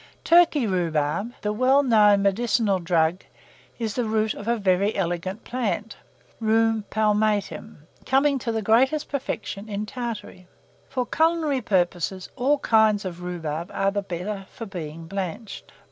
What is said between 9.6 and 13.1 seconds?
in Tartary. For culinary purposes, all kinds